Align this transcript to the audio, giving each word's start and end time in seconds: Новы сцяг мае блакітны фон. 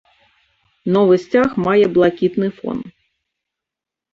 Новы 0.95 1.15
сцяг 1.25 1.49
мае 1.65 1.85
блакітны 1.99 2.47
фон. 2.57 2.77